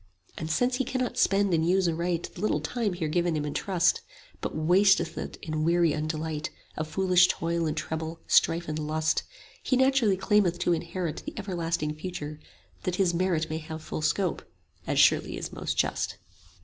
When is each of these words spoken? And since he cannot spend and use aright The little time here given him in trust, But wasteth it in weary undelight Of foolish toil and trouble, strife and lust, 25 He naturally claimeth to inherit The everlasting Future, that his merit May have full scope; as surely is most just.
And 0.35 0.49
since 0.49 0.77
he 0.77 0.83
cannot 0.83 1.19
spend 1.19 1.53
and 1.53 1.63
use 1.63 1.87
aright 1.87 2.33
The 2.33 2.41
little 2.41 2.59
time 2.59 2.93
here 2.93 3.07
given 3.07 3.35
him 3.37 3.45
in 3.45 3.53
trust, 3.53 4.01
But 4.41 4.55
wasteth 4.55 5.15
it 5.15 5.37
in 5.43 5.63
weary 5.63 5.91
undelight 5.93 6.49
Of 6.75 6.87
foolish 6.87 7.27
toil 7.27 7.67
and 7.67 7.77
trouble, 7.77 8.19
strife 8.25 8.67
and 8.67 8.79
lust, 8.79 9.19
25 9.65 9.69
He 9.69 9.77
naturally 9.77 10.17
claimeth 10.17 10.57
to 10.61 10.73
inherit 10.73 11.21
The 11.23 11.37
everlasting 11.37 11.93
Future, 11.93 12.39
that 12.81 12.95
his 12.95 13.13
merit 13.13 13.47
May 13.47 13.59
have 13.59 13.83
full 13.83 14.01
scope; 14.01 14.41
as 14.87 14.97
surely 14.97 15.37
is 15.37 15.53
most 15.53 15.77
just. 15.77 16.17